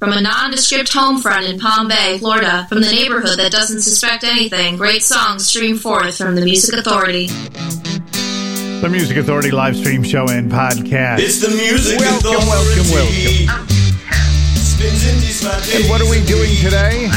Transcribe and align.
From 0.00 0.12
a 0.14 0.20
nondescript 0.22 0.94
home 0.94 1.20
front 1.20 1.44
in 1.44 1.60
Palm 1.60 1.86
Bay, 1.86 2.16
Florida, 2.16 2.64
from 2.70 2.80
the 2.80 2.90
neighborhood 2.90 3.38
that 3.38 3.52
doesn't 3.52 3.82
suspect 3.82 4.24
anything, 4.24 4.78
great 4.78 5.02
songs 5.02 5.46
stream 5.46 5.76
forth 5.76 6.16
from 6.16 6.34
the 6.36 6.40
Music 6.40 6.74
Authority. 6.74 7.26
The 8.80 8.88
Music 8.90 9.18
Authority 9.18 9.50
live 9.50 9.76
stream 9.76 10.02
show 10.02 10.26
and 10.28 10.50
podcast. 10.50 11.20
It's 11.20 11.44
the 11.44 11.52
Music 11.52 12.00
welcome, 12.00 12.32
Authority. 12.32 12.48
welcome, 12.48 12.88
welcome. 12.96 13.76
And 15.68 15.84
what 15.92 16.00
are 16.00 16.08
we 16.08 16.24
doing 16.24 16.56
today? 16.64 17.12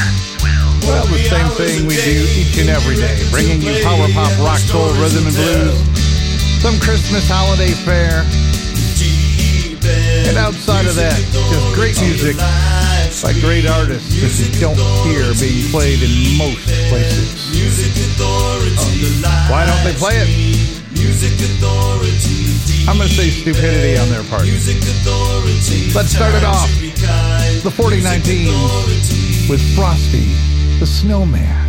Well, 0.84 1.08
the 1.08 1.24
same 1.32 1.48
thing 1.56 1.88
we 1.88 1.96
do 2.04 2.28
each 2.36 2.60
and 2.60 2.68
every 2.68 3.00
day, 3.00 3.16
bringing 3.32 3.62
you 3.64 3.80
power 3.80 4.12
pop, 4.12 4.36
rock, 4.44 4.60
soul, 4.60 4.92
rhythm, 5.00 5.24
and 5.24 5.36
blues, 5.40 5.80
some 6.60 6.76
Christmas 6.84 7.24
holiday 7.32 7.72
fare, 7.72 8.28
and 10.34 10.42
outside 10.42 10.88
of 10.88 10.96
that, 10.96 11.14
just 11.30 11.76
great 11.78 11.94
music 12.02 12.36
by 13.22 13.34
great 13.40 13.70
artists 13.70 14.10
that 14.10 14.50
you 14.50 14.62
don't 14.62 14.78
hear 15.06 15.30
being 15.38 15.70
played 15.70 16.02
in 16.02 16.38
most 16.42 16.66
places. 16.90 17.54
Why 19.52 19.66
don't 19.70 19.84
they 19.86 19.94
play 19.94 20.18
it? 20.18 20.30
I'm 22.90 22.98
going 22.98 23.08
to 23.08 23.14
say 23.14 23.30
stupidity 23.30 23.98
on 24.02 24.10
their 24.10 24.24
part. 24.24 24.46
Let's 25.94 26.10
start 26.10 26.34
it 26.34 26.44
off. 26.44 26.70
The 27.62 27.70
4019 27.70 28.50
with 29.50 29.62
Frosty 29.76 30.34
the 30.80 30.88
Snowman. 30.88 31.62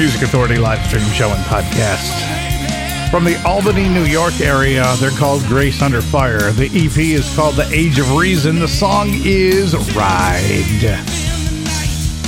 Music 0.00 0.22
Authority 0.22 0.56
live 0.56 0.82
stream 0.86 1.04
show 1.10 1.28
and 1.28 1.44
podcast. 1.44 2.08
From 3.10 3.22
the 3.22 3.36
Albany, 3.44 3.86
New 3.86 4.06
York 4.06 4.40
area, 4.40 4.82
they're 4.96 5.10
called 5.10 5.42
Grace 5.42 5.82
Under 5.82 6.00
Fire. 6.00 6.52
The 6.52 6.68
EP 6.68 6.96
is 6.96 7.36
called 7.36 7.56
The 7.56 7.70
Age 7.70 7.98
of 7.98 8.10
Reason. 8.16 8.60
The 8.60 8.66
song 8.66 9.10
is 9.12 9.74
Ride. 9.94 10.80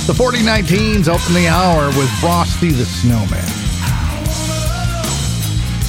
The 0.05 0.13
4019s 0.13 1.07
open 1.07 1.33
the 1.33 1.47
hour 1.47 1.87
with 1.97 2.11
Frosty 2.19 2.69
the 2.69 2.85
Snowman. 2.85 3.43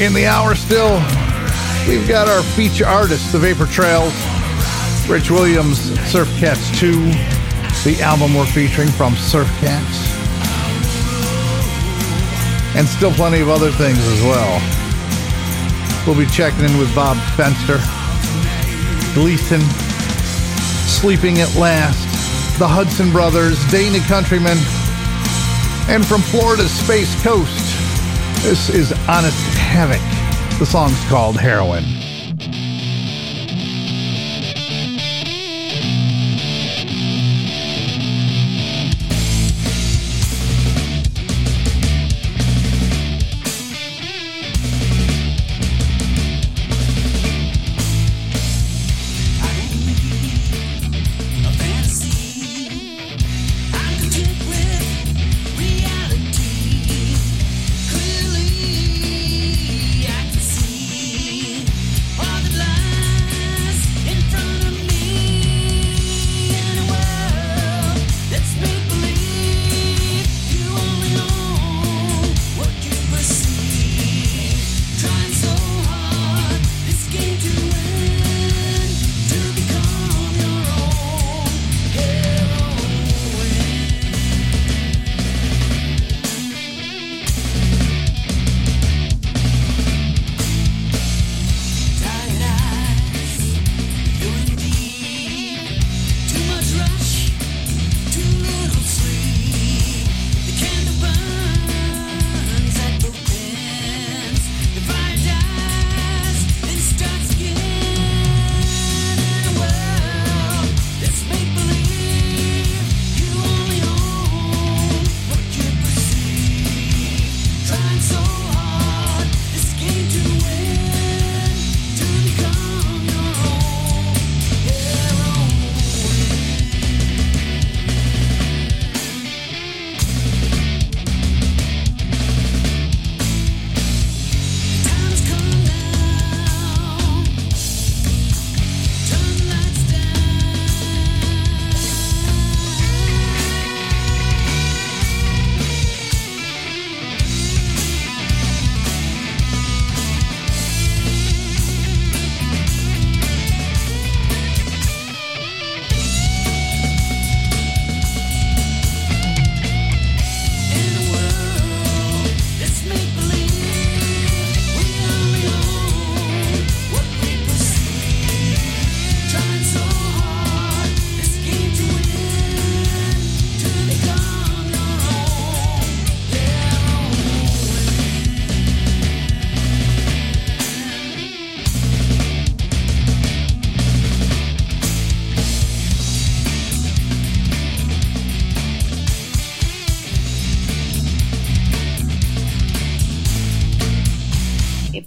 In 0.01 0.15
the 0.15 0.27
hour 0.27 0.55
still, 0.55 0.95
we've 1.87 2.09
got 2.09 2.29
our 2.29 2.43
feature 2.55 2.87
artist, 2.87 3.31
The 3.31 3.39
Vapor 3.39 3.67
Trails, 3.67 4.15
Rich 5.07 5.31
Williams, 5.31 5.81
Surf 6.11 6.35
Cats 6.39 6.81
2, 6.81 6.93
the 7.85 7.99
album 8.01 8.35
we're 8.35 8.47
featuring 8.47 8.89
from 8.89 9.15
Surf 9.17 9.49
Cats 9.59 10.14
and 12.75 12.87
still 12.89 13.13
plenty 13.13 13.41
of 13.41 13.49
other 13.49 13.71
things 13.71 13.99
as 13.99 14.23
well. 14.23 14.61
We'll 16.07 16.19
be 16.19 16.27
checking 16.27 16.65
in 16.65 16.77
with 16.79 16.95
Bob 16.95 17.17
Fenster, 17.37 17.81
Gleason, 19.15 19.61
Sleeping 20.87 21.41
at 21.41 21.55
Last, 21.57 22.59
the 22.59 22.69
Hudson 22.69 23.11
Brothers, 23.11 23.59
Dana 23.71 24.01
Countryman, 24.07 24.59
and 25.89 26.05
from 26.05 26.21
Florida's 26.23 26.71
Space 26.71 27.15
Coast, 27.23 27.65
this 28.43 28.69
is 28.71 28.93
Honest 29.09 29.39
Havoc. 29.57 30.01
The 30.59 30.67
song's 30.67 31.03
called 31.09 31.37
Heroin. 31.37 31.94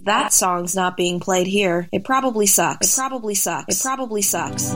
that 0.08 0.34
song's 0.34 0.76
not 0.76 0.98
being 0.98 1.20
played 1.20 1.48
here. 1.48 1.88
It 1.92 2.04
probably 2.04 2.46
sucks. 2.46 2.92
It 2.92 3.00
probably 3.00 3.36
sucks. 3.36 3.80
It 3.80 3.84
probably 3.84 4.22
sucks. 4.22 4.76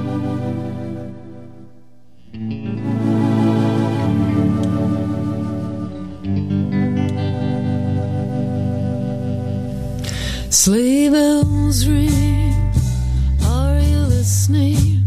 Sleigh 10.54 11.10
bells 11.10 11.88
ring. 11.88 12.54
Are 13.46 13.80
you 13.80 14.00
listening? 14.02 15.06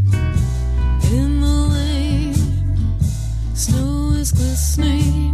In 1.13 1.41
the 1.41 1.69
lane, 1.71 2.35
snow 3.55 4.13
is 4.19 4.33
glistening. 4.33 5.34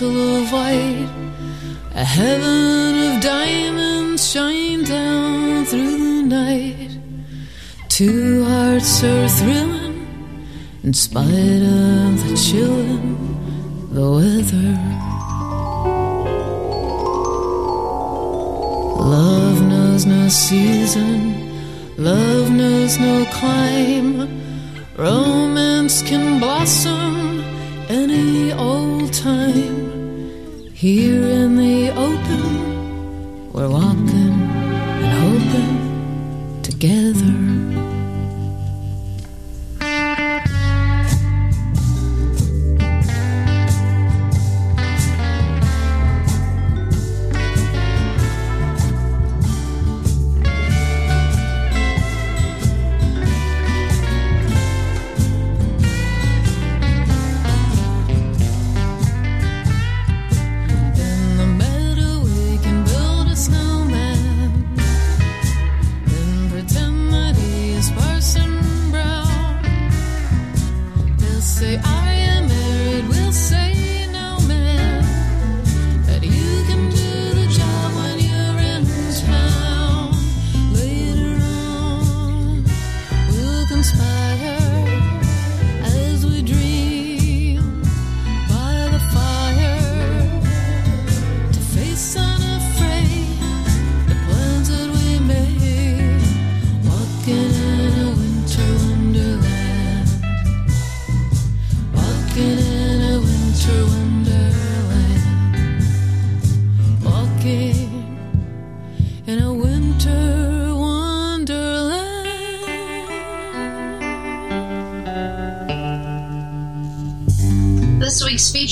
mantle 0.00 0.36
of 0.36 0.52
white. 0.52 1.08
A 1.94 2.04
heaven 2.04 3.16
of 3.16 3.22
diamonds 3.22 4.30
shine 4.30 4.84
down 4.84 5.64
through 5.64 5.98
the 5.98 6.22
night. 6.22 6.98
Two 7.88 8.44
hearts 8.44 9.02
are 9.04 9.28
thrilling 9.28 9.96
in 10.82 10.92
spite 10.92 11.24
of 11.24 12.28
the 12.28 12.36
chilling 12.36 13.16
the 13.90 14.10
weather. 14.18 14.72
Love 19.00 19.62
knows 19.62 20.04
no 20.04 20.28
season, 20.28 21.96
love 21.96 22.50
knows 22.50 22.98
no 22.98 23.24
clime. 23.26 24.28
Romance 24.96 26.02
can 26.02 26.38
blossom 26.38 27.40
any 27.88 28.52
old 28.52 29.12
time. 29.12 29.75
Here 30.76 31.24
in 31.24 31.56
the 31.56 31.88
open, 31.92 33.50
we're 33.50 33.66
walking. 33.66 33.95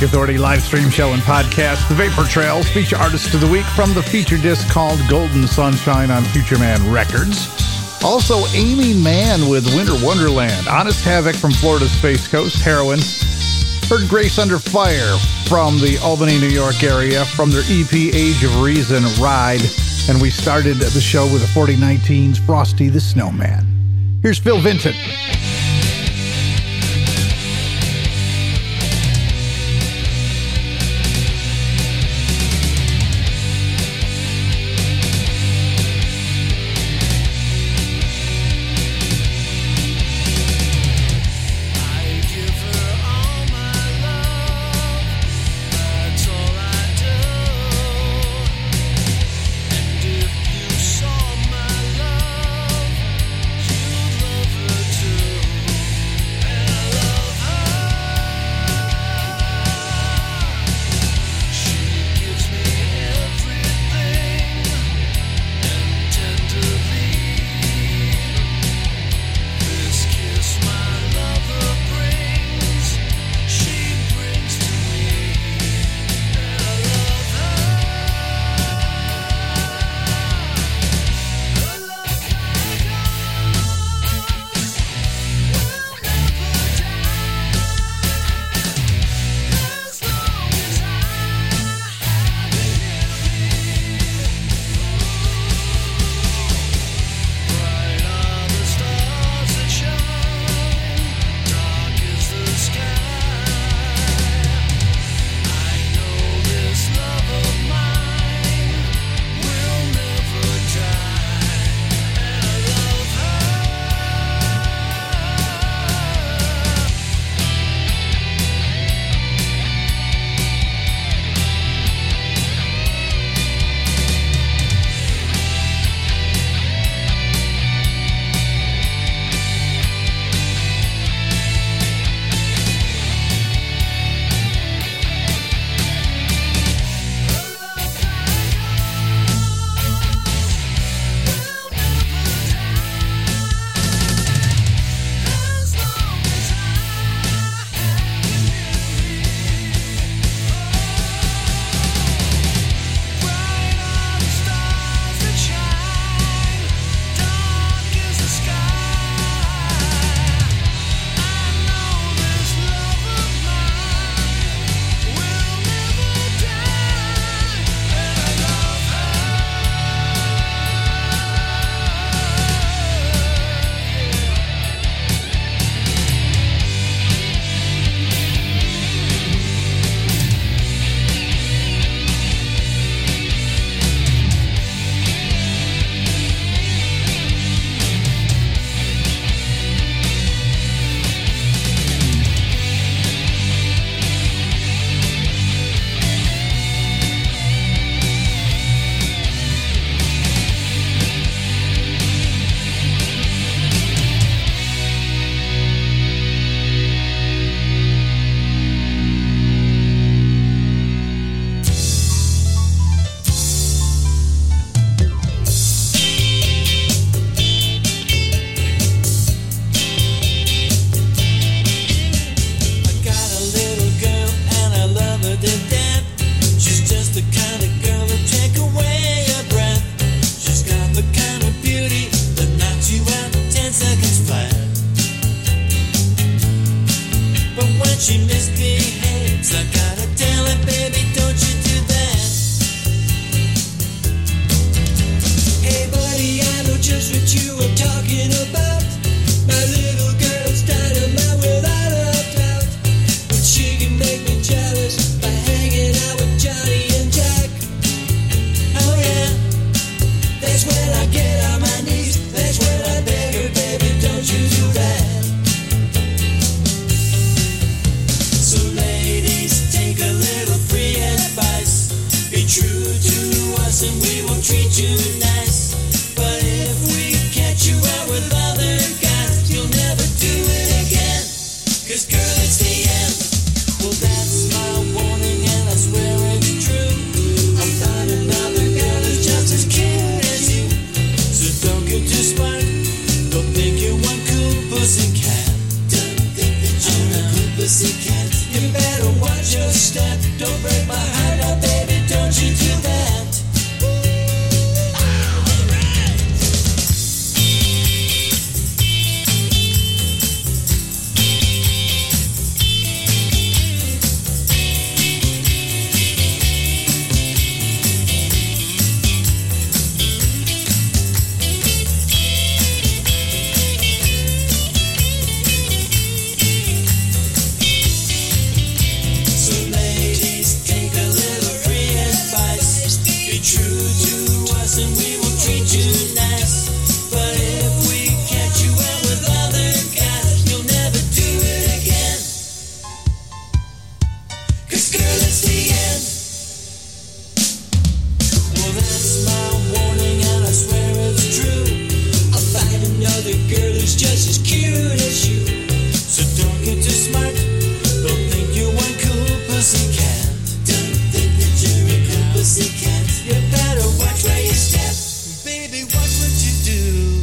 Music 0.00 0.14
Authority 0.14 0.38
live 0.38 0.62
stream 0.62 0.88
show 0.88 1.12
and 1.12 1.20
podcast, 1.24 1.86
The 1.88 1.94
Vapor 1.94 2.24
Trails, 2.24 2.66
feature 2.70 2.96
artist 2.96 3.34
of 3.34 3.42
the 3.42 3.46
week 3.46 3.66
from 3.76 3.92
the 3.92 4.02
feature 4.02 4.38
disc 4.38 4.66
called 4.70 4.98
Golden 5.10 5.46
Sunshine 5.46 6.10
on 6.10 6.24
Future 6.24 6.58
Man 6.58 6.90
Records. 6.90 7.46
Also, 8.02 8.46
Aimee 8.54 8.94
Mann 8.94 9.46
with 9.46 9.66
Winter 9.76 9.92
Wonderland, 10.02 10.68
Honest 10.68 11.04
Havoc 11.04 11.36
from 11.36 11.50
Florida's 11.50 11.92
Space 11.92 12.26
Coast, 12.26 12.62
Heroin. 12.62 12.98
Heard 13.90 14.08
Grace 14.08 14.38
Under 14.38 14.58
Fire 14.58 15.18
from 15.46 15.78
the 15.80 15.98
Albany, 16.02 16.40
New 16.40 16.48
York 16.48 16.82
area 16.82 17.26
from 17.26 17.50
their 17.50 17.64
EP 17.66 17.92
Age 17.92 18.42
of 18.42 18.62
Reason 18.62 19.02
Ride. 19.22 19.60
And 20.08 20.18
we 20.18 20.30
started 20.30 20.78
the 20.78 21.00
show 21.00 21.30
with 21.30 21.42
the 21.42 21.60
4019's 21.60 22.38
Frosty 22.38 22.88
the 22.88 23.00
Snowman. 23.00 23.66
Here's 24.22 24.38
Phil 24.38 24.60
Vincent. 24.62 24.96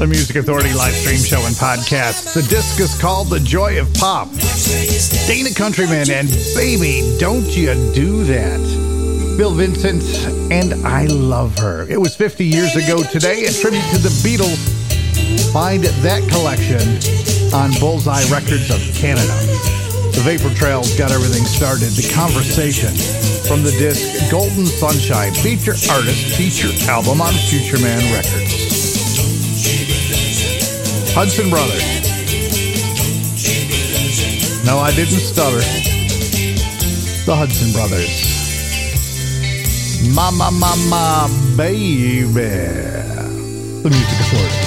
Music 0.06 0.36
Authority 0.36 0.74
live 0.74 0.94
stream 0.94 1.18
show 1.18 1.44
and 1.46 1.56
podcast. 1.56 2.34
The 2.34 2.44
disc 2.44 2.80
is 2.80 3.00
called 3.02 3.30
The 3.30 3.40
Joy 3.40 3.82
of 3.82 3.92
Pop. 3.96 4.30
Dana 5.26 5.50
Countryman 5.56 6.12
and 6.12 6.30
Baby, 6.54 7.18
Don't 7.20 7.46
You 7.58 7.74
Do 7.94 8.24
That. 8.26 8.60
Phil 9.38 9.52
Vincent 9.52 10.04
and 10.52 10.86
I 10.86 11.06
Love 11.08 11.58
Her. 11.58 11.90
It 11.90 12.00
was 12.00 12.16
50 12.16 12.46
years 12.46 12.76
ago 12.76 13.02
today, 13.04 13.46
a 13.46 13.52
tribute 13.52 13.84
to 13.90 13.98
the 13.98 14.14
Beatles. 14.22 14.62
Find 15.52 15.84
that 15.84 16.22
collection 16.30 16.84
on 17.54 17.72
Bullseye 17.80 18.24
Records 18.30 18.70
of 18.70 18.80
Canada. 18.96 19.34
The 20.14 20.22
Vapor 20.24 20.54
Trails 20.56 20.96
got 20.98 21.12
everything 21.12 21.44
started. 21.44 21.90
The 21.98 22.14
conversation 22.14 22.94
from 23.48 23.64
the 23.64 23.72
disc 23.72 24.30
Golden 24.30 24.68
Sunshine, 24.68 25.34
feature 25.34 25.76
artist, 25.92 26.38
feature 26.38 26.72
album 26.90 27.20
on 27.20 27.34
Future 27.34 27.80
Man 27.80 28.02
Records. 28.14 28.77
Hudson 31.20 31.50
Brothers. 31.50 31.82
No, 34.64 34.78
I 34.78 34.92
didn't 34.92 35.18
stutter. 35.18 35.58
The 37.26 37.36
Hudson 37.36 37.72
Brothers. 37.74 38.22
Mama, 40.14 40.52
mama, 40.52 41.28
baby. 41.58 42.24
The 43.82 43.90
Music. 43.90 44.67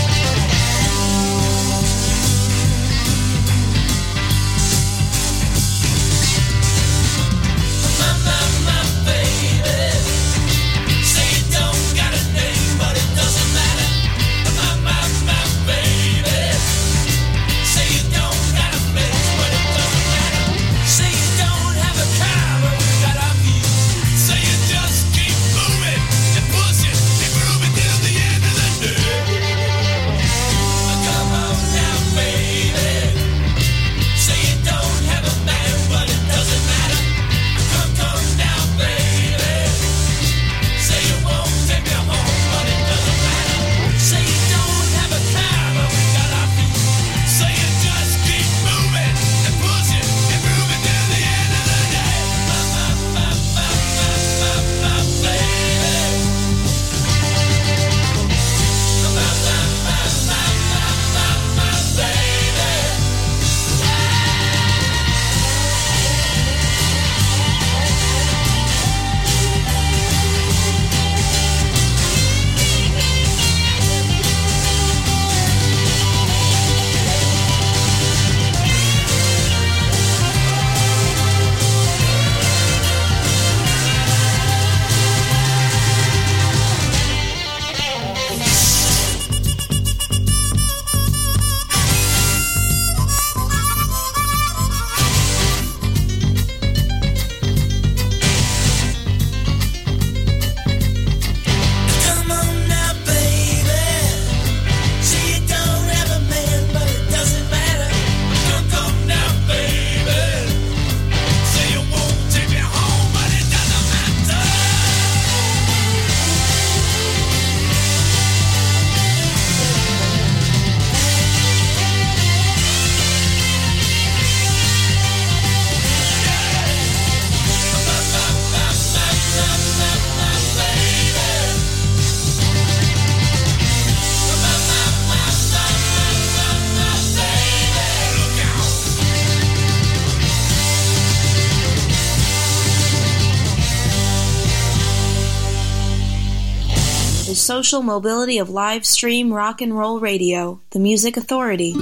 Social 147.70 147.83
mobility 147.85 148.38
of 148.38 148.50
live 148.50 148.85
stream 148.85 149.33
rock 149.33 149.61
and 149.61 149.78
roll 149.78 150.00
radio. 150.00 150.61
The 150.70 150.80
Music 150.80 151.16
Authority. 151.16 151.72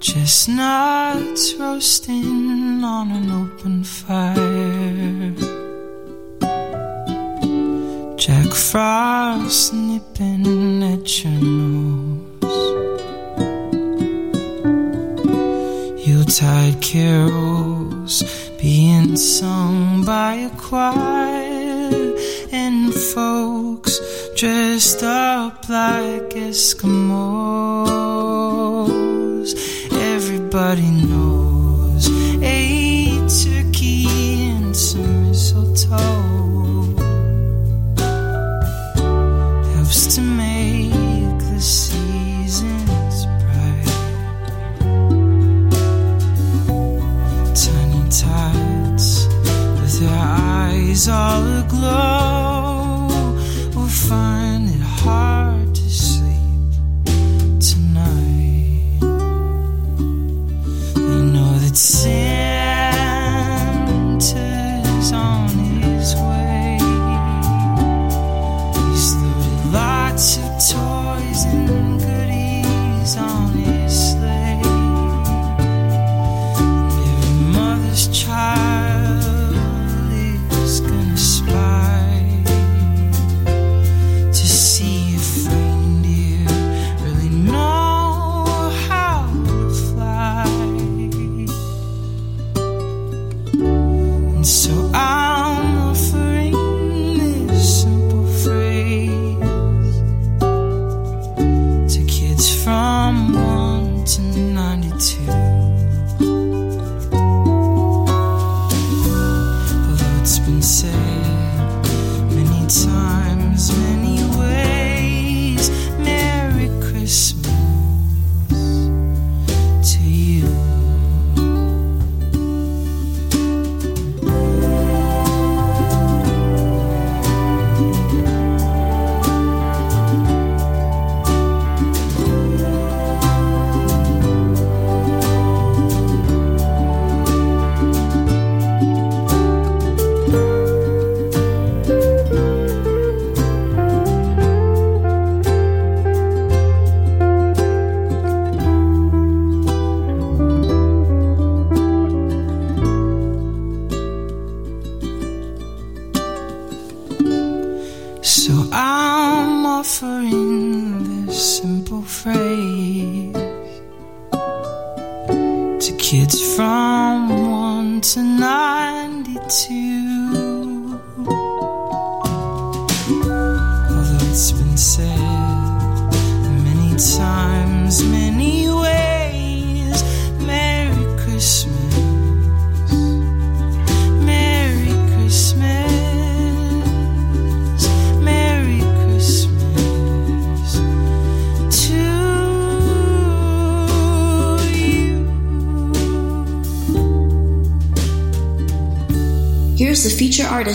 Chestnuts 0.00 1.54
roasting 1.54 2.84
on 2.84 3.10
an 3.10 3.30
open 3.30 3.84
fire. 3.84 5.32
Jack 8.18 8.52
Frost 8.52 9.72
nipping 9.72 10.82
at 10.82 11.24
your 11.24 11.40
nose. 11.40 12.58
Yuletide 16.06 16.82
carols 16.82 18.22
being 18.60 19.16
sung 19.16 20.04
by 20.04 20.34
a 20.34 20.50
choir. 20.50 21.41
And 22.54 22.92
folks 22.92 23.98
dressed 24.36 25.02
up 25.02 25.66
like 25.70 26.34
Eskimos. 26.36 26.82
Everybody 29.90 30.90
knows 30.90 31.11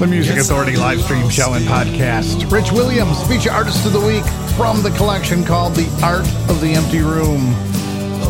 The 0.00 0.06
Music 0.06 0.38
Authority 0.38 0.76
live 0.76 0.98
stream 1.02 1.28
show 1.28 1.52
and 1.52 1.66
podcast. 1.66 2.50
Rich 2.50 2.72
Williams, 2.72 3.22
feature 3.28 3.50
artist 3.50 3.84
of 3.84 3.92
the 3.92 4.00
week 4.00 4.24
from 4.56 4.82
the 4.82 4.90
collection 4.92 5.44
called 5.44 5.74
The 5.74 5.86
Art 6.02 6.26
of 6.48 6.58
the 6.62 6.72
Empty 6.72 7.00
Room. 7.00 7.52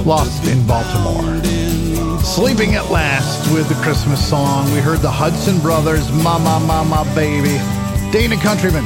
Lost 0.04 0.48
in 0.48 0.66
Baltimore. 0.66 1.40
Sleeping 2.24 2.74
at 2.74 2.90
Last 2.90 3.54
with 3.54 3.68
the 3.68 3.76
Christmas 3.84 4.18
song. 4.28 4.68
We 4.72 4.80
heard 4.80 4.98
the 4.98 5.12
Hudson 5.12 5.60
Brothers, 5.60 6.10
Mama, 6.10 6.58
Mama, 6.66 7.08
Baby. 7.14 7.56
Dana 8.10 8.36
Countryman, 8.42 8.84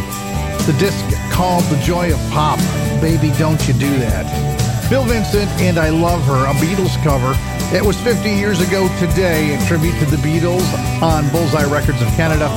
the 0.67 0.77
disc 0.79 1.03
called 1.33 1.65
The 1.65 1.81
Joy 1.81 2.13
of 2.13 2.21
Pop. 2.33 2.59
Baby, 3.01 3.33
don't 3.39 3.67
you 3.67 3.73
do 3.73 3.99
that. 4.01 4.29
Phil 4.91 5.05
Vincent 5.05 5.51
and 5.53 5.79
I 5.79 5.89
Love 5.89 6.23
Her, 6.25 6.45
a 6.45 6.53
Beatles 6.61 7.03
cover. 7.03 7.33
It 7.73 7.85
was 7.85 8.01
50 8.01 8.31
years 8.31 8.61
ago 8.61 8.89
today, 9.01 9.55
a 9.55 9.67
tribute 9.67 9.99
to 9.99 10.05
the 10.07 10.17
Beatles 10.19 10.63
on 11.03 11.29
Bullseye 11.31 11.65
Records 11.65 12.01
of 12.03 12.09
Canada. 12.09 12.49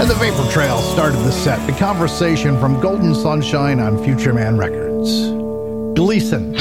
And 0.00 0.08
the 0.08 0.14
Vapor 0.14 0.50
Trail 0.50 0.80
started 0.80 1.18
the 1.18 1.32
set. 1.32 1.64
The 1.66 1.78
conversation 1.78 2.58
from 2.58 2.80
Golden 2.80 3.14
Sunshine 3.14 3.80
on 3.80 4.02
Future 4.02 4.32
Man 4.32 4.56
Records. 4.56 5.10
Gleason 5.94 6.56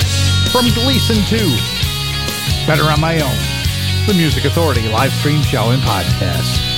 from 0.52 0.66
Gleason 0.74 1.24
2. 1.30 1.38
Better 2.68 2.84
on 2.84 3.00
My 3.00 3.22
Own. 3.22 4.08
The 4.08 4.14
Music 4.14 4.44
Authority 4.44 4.90
live 4.90 5.14
stream 5.14 5.42
show 5.44 5.70
and 5.70 5.82
podcast. 5.82 6.71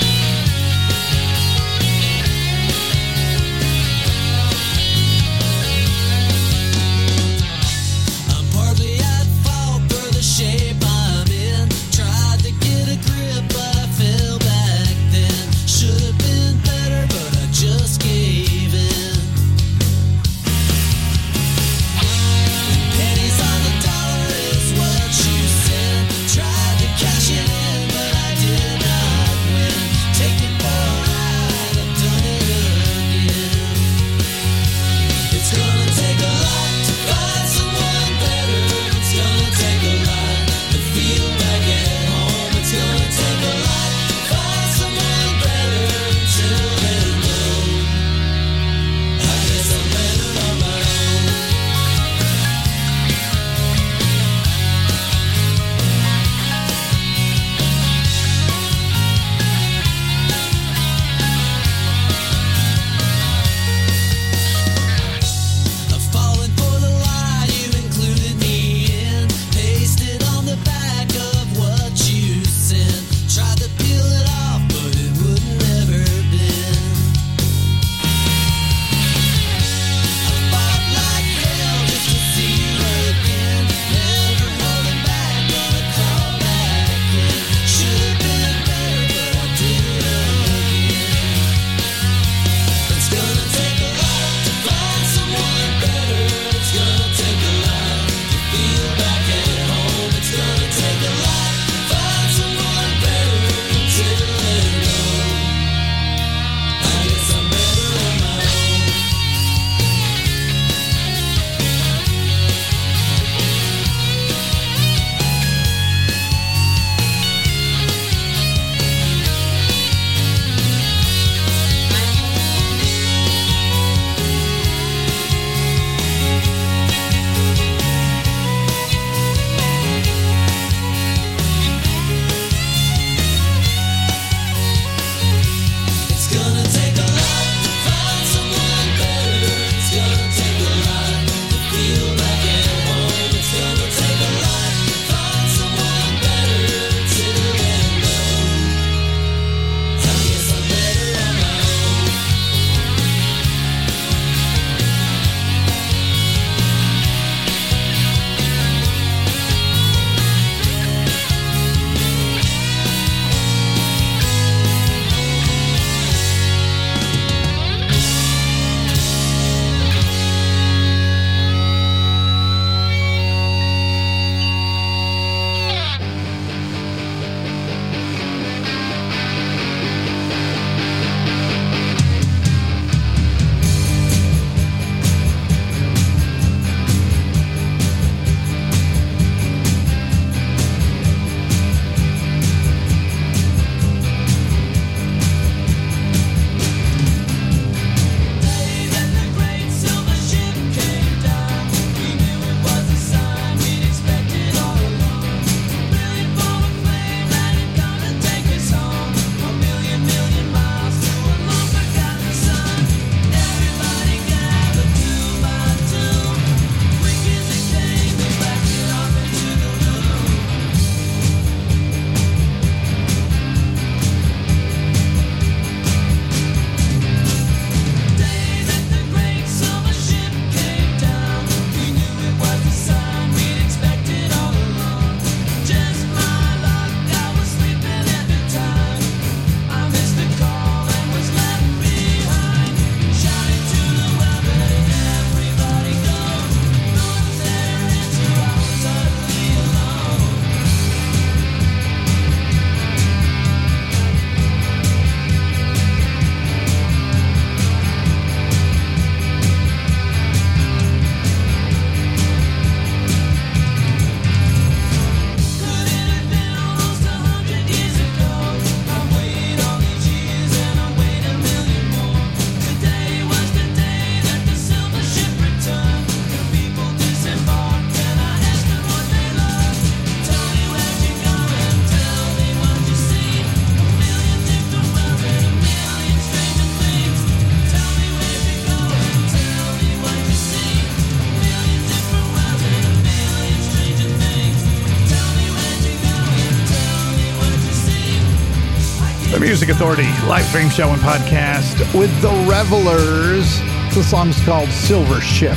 Music 299.54 299.68
Authority 299.68 300.08
live 300.26 300.44
stream 300.46 300.68
show 300.68 300.90
and 300.90 301.00
podcast 301.00 301.78
with 301.96 302.10
the 302.20 302.28
Revelers. 302.50 303.60
The 303.94 304.02
song's 304.02 304.40
called 304.40 304.68
Silver 304.68 305.20
Ship. 305.20 305.56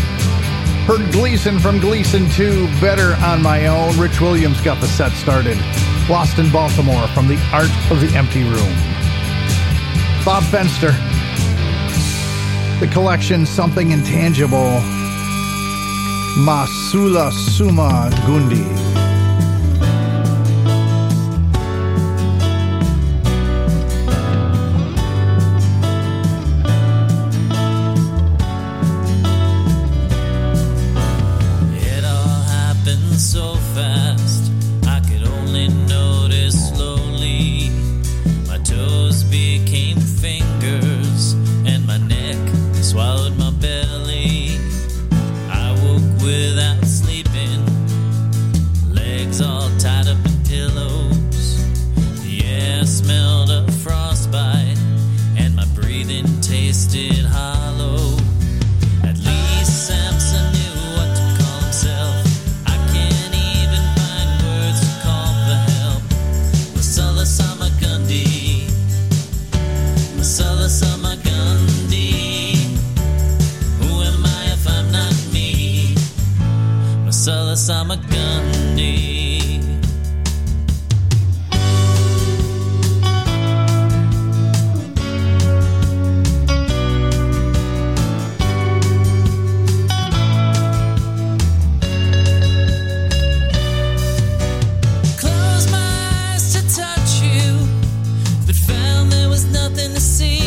Heard 0.85 1.11
Gleason 1.11 1.57
from 1.57 1.79
Gleason 1.79 2.29
2, 2.29 2.67
Better 2.79 3.15
on 3.25 3.41
My 3.41 3.65
Own. 3.65 3.99
Rich 3.99 4.21
Williams 4.21 4.61
got 4.61 4.79
the 4.81 4.87
set 4.87 5.13
started. 5.13 5.57
Lost 6.07 6.37
in 6.37 6.51
Baltimore 6.51 7.07
from 7.07 7.27
The 7.27 7.39
Art 7.51 7.71
of 7.89 7.99
the 7.99 8.15
Empty 8.15 8.43
Room. 8.43 8.75
Bob 10.23 10.43
Fenster. 10.43 10.93
The 12.79 12.87
collection 12.93 13.47
Something 13.47 13.89
Intangible. 13.89 14.79
Masula 16.45 17.31
Suma 17.31 18.11
Gundi. 18.27 18.86
nothing 99.51 99.93
to 99.93 100.01
see. 100.01 100.46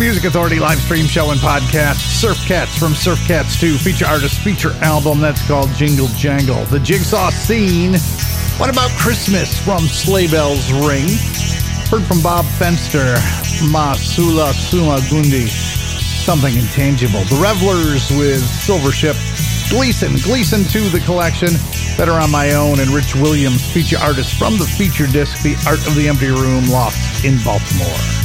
Music 0.00 0.24
Authority 0.24 0.58
live 0.58 0.78
stream 0.78 1.04
show 1.04 1.30
and 1.30 1.38
podcast. 1.40 1.96
Surf 1.96 2.38
Cats 2.46 2.74
from 2.74 2.94
Surf 2.94 3.18
Cats 3.26 3.60
2 3.60 3.76
feature 3.76 4.06
artist 4.06 4.40
feature 4.40 4.72
album 4.80 5.20
that's 5.20 5.46
called 5.46 5.68
Jingle 5.74 6.08
Jangle. 6.16 6.64
The 6.64 6.80
Jigsaw 6.80 7.28
Scene. 7.28 7.92
What 8.56 8.70
about 8.70 8.88
Christmas 8.92 9.62
from 9.62 9.80
Sleigh 9.80 10.26
Bells 10.26 10.72
Ring? 10.72 11.04
Heard 11.92 12.08
from 12.08 12.22
Bob 12.22 12.46
Fenster. 12.46 13.14
Masula 13.68 14.54
Suma 14.54 15.00
Gundi. 15.12 15.48
Something 15.48 16.56
intangible. 16.56 17.20
The 17.24 17.36
Revelers 17.36 18.10
with 18.16 18.40
Silver 18.40 18.92
Ship. 18.92 19.16
Gleason. 19.68 20.16
Gleason 20.24 20.64
2, 20.64 20.88
the 20.88 21.00
collection. 21.04 21.50
Better 21.98 22.12
on 22.12 22.30
My 22.30 22.54
Own 22.54 22.80
and 22.80 22.88
Rich 22.88 23.16
Williams, 23.16 23.70
feature 23.70 23.98
artist 23.98 24.38
from 24.38 24.56
the 24.56 24.64
feature 24.64 25.06
disc 25.06 25.42
The 25.42 25.56
Art 25.68 25.86
of 25.86 25.94
the 25.94 26.08
Empty 26.08 26.28
Room, 26.28 26.70
Lost 26.70 27.22
in 27.22 27.36
Baltimore 27.44 28.19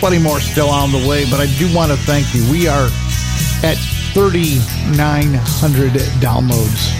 plenty 0.00 0.18
more 0.18 0.40
still 0.40 0.70
on 0.70 0.90
the 0.90 1.06
way, 1.06 1.28
but 1.30 1.40
I 1.40 1.46
do 1.58 1.72
want 1.76 1.92
to 1.92 1.96
thank 1.98 2.34
you. 2.34 2.50
We 2.50 2.66
are 2.66 2.86
at 3.62 3.76
3,900 4.14 5.92
downloads. 6.18 6.96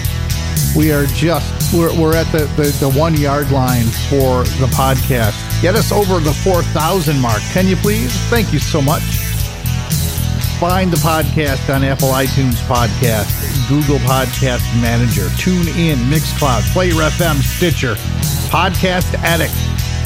We 0.75 0.91
are 0.91 1.07
just, 1.07 1.73
we're, 1.73 1.91
we're 1.99 2.15
at 2.15 2.31
the, 2.31 2.45
the, 2.55 2.69
the 2.79 2.91
one 2.97 3.15
yard 3.15 3.49
line 3.51 3.85
for 4.07 4.43
the 4.61 4.69
podcast. 4.71 5.33
Get 5.63 5.73
us 5.73 5.91
over 5.91 6.19
the 6.19 6.31
4,000 6.31 7.19
mark, 7.19 7.41
can 7.51 7.65
you 7.65 7.75
please? 7.75 8.13
Thank 8.29 8.53
you 8.53 8.59
so 8.59 8.81
much. 8.83 9.01
Find 10.61 10.91
the 10.91 10.97
podcast 10.97 11.73
on 11.73 11.83
Apple 11.83 12.09
iTunes 12.09 12.61
Podcast, 12.69 13.33
Google 13.67 13.97
Podcast 13.97 14.61
Manager, 14.79 15.27
Tune 15.39 15.67
In, 15.69 15.97
Mixcloud, 16.05 16.71
Player 16.71 16.93
FM, 16.93 17.41
Stitcher, 17.41 17.95
Podcast 18.51 19.15
Addict, 19.23 19.55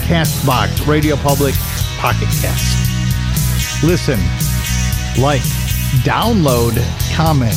Castbox, 0.07 0.87
Radio 0.87 1.17
Public, 1.17 1.55
Pocket 1.97 2.29
Cast. 2.41 2.84
Listen, 3.86 4.19
like, 5.21 5.43
download, 6.01 6.73
comment, 7.15 7.53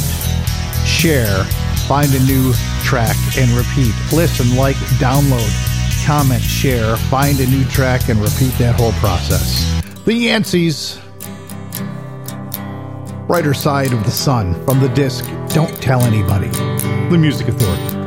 share, 0.85 1.43
find 1.87 2.13
a 2.13 2.23
new 2.25 2.53
track, 2.85 3.17
and 3.39 3.51
repeat. 3.53 3.95
Listen, 4.13 4.55
like, 4.55 4.77
download, 5.01 5.49
comment, 6.05 6.43
share, 6.43 6.97
find 6.97 7.41
a 7.41 7.47
new 7.47 7.65
track, 7.65 8.11
and 8.11 8.21
repeat 8.21 8.53
that 8.59 8.75
whole 8.79 8.93
process. 8.93 9.81
The 10.05 10.13
Yanceys, 10.13 11.01
Brighter 13.27 13.55
Side 13.55 13.95
of 13.95 14.05
the 14.05 14.11
Sun, 14.11 14.63
from 14.67 14.81
the 14.81 14.91
disc 14.91 15.25
Don't 15.49 15.75
Tell 15.81 16.03
Anybody. 16.03 16.49
The 17.09 17.17
Music 17.19 17.49
Authority. 17.49 17.98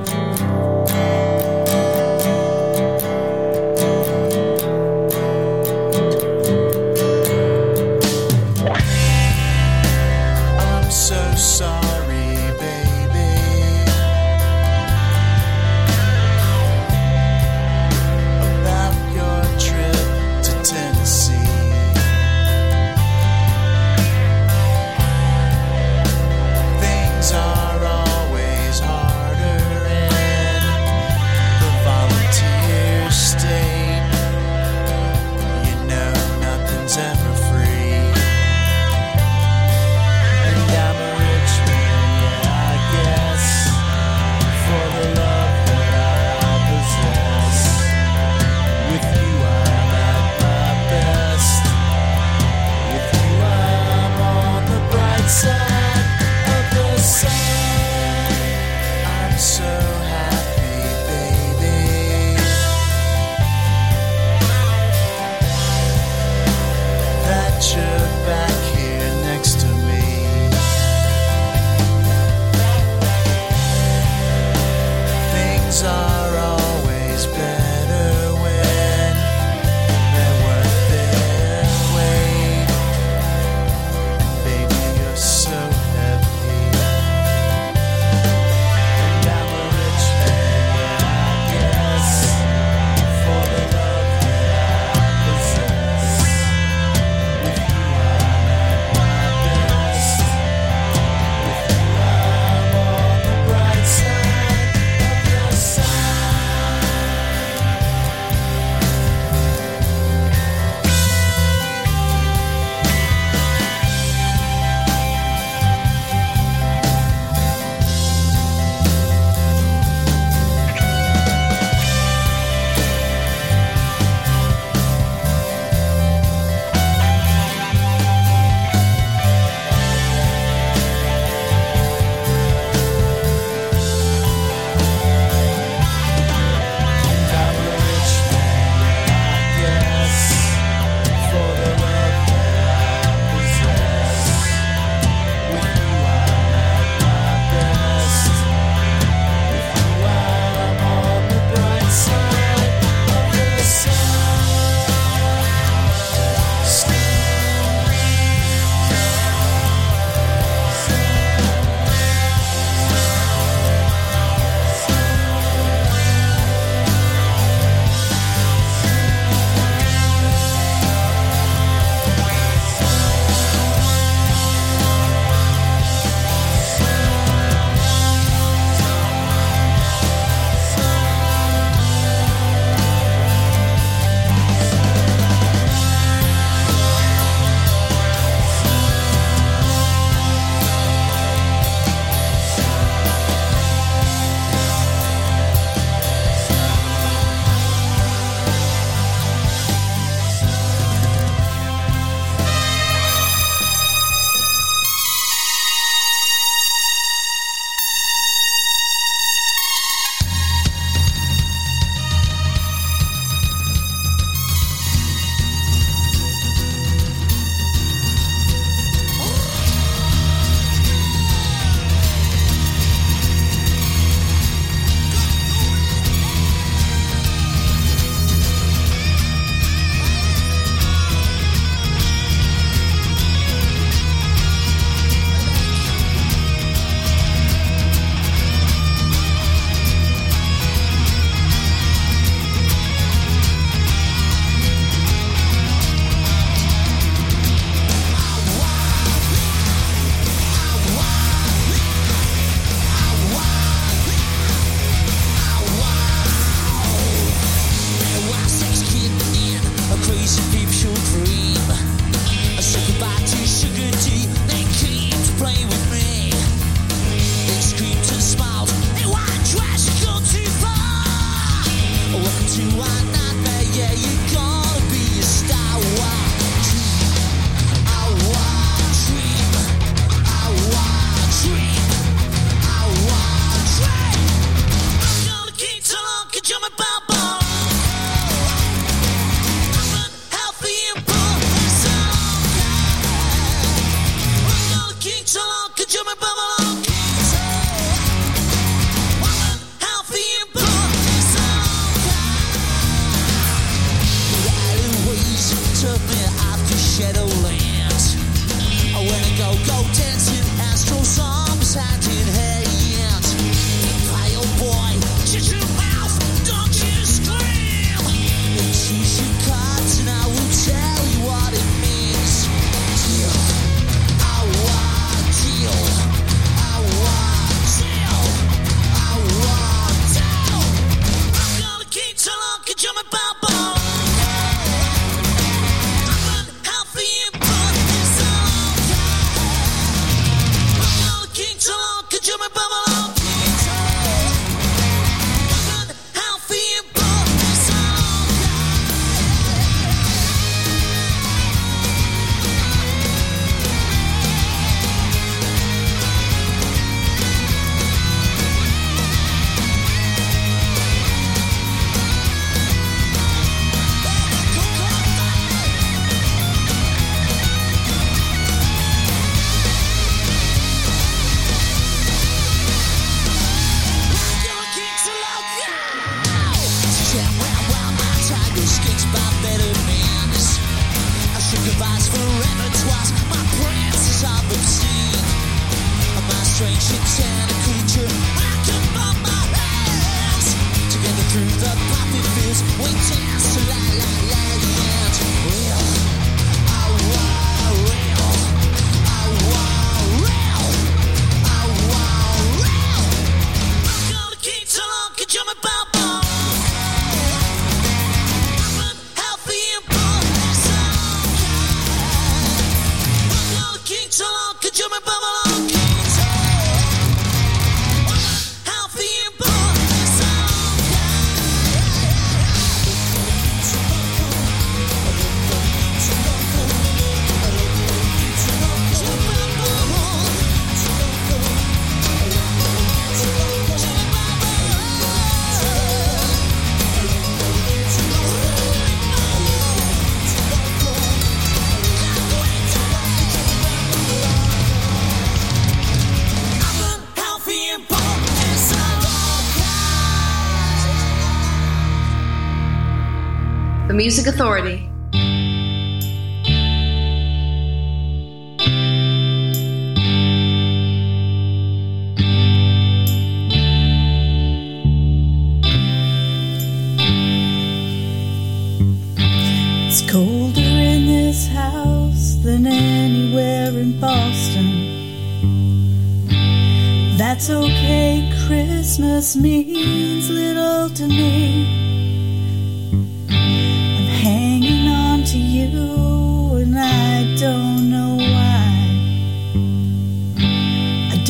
Music 454.11 454.27
Authority. 454.27 454.80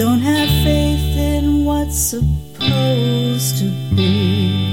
don't 0.02 0.20
have 0.22 0.49
faith 0.64 1.16
in 1.16 1.64
what's 1.64 1.95
supposed 1.95 3.60
to 3.60 3.66
be. 3.95 4.71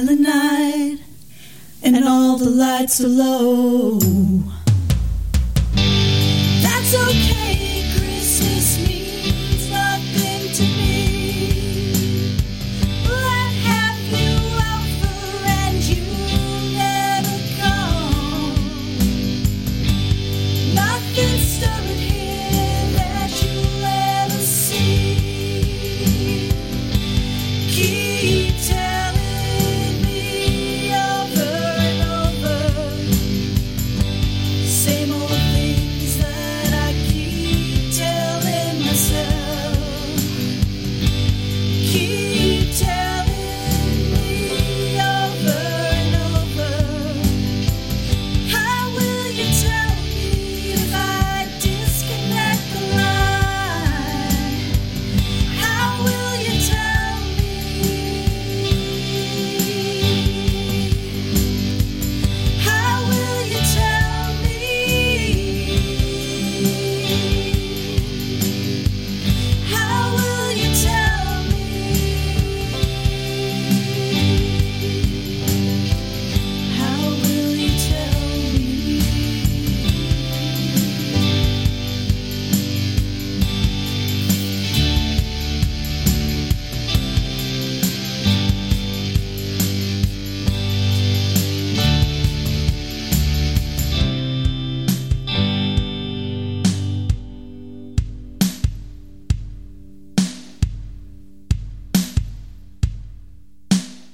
and 0.00 0.08
the 0.08 0.16
night, 0.16 0.98
and 1.82 2.02
all 2.08 2.38
the 2.38 2.48
lights 2.48 3.02
are 3.02 3.08
low. 3.08 3.98